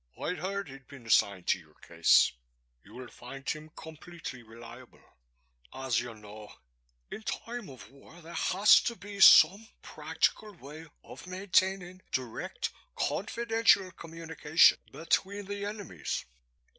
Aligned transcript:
I'd 0.19 0.39
heard 0.39 0.67
he'd 0.67 0.87
been 0.87 1.05
assigned 1.05 1.45
to 1.49 1.59
your 1.59 1.75
case. 1.75 2.31
You'll 2.83 3.07
find 3.11 3.47
him 3.47 3.69
completely 3.75 4.41
reliable. 4.41 5.03
As 5.71 5.99
you 5.99 6.15
know, 6.15 6.55
in 7.11 7.21
time 7.21 7.69
of 7.69 7.87
war 7.91 8.19
there 8.19 8.33
has 8.33 8.81
to 8.85 8.95
be 8.95 9.19
some 9.19 9.67
practical 9.83 10.55
way 10.55 10.87
of 11.03 11.27
maintaining 11.27 12.01
direct 12.11 12.71
confidential 12.95 13.91
communication 13.91 14.79
between 14.91 15.45
the 15.45 15.65
enemies. 15.65 16.25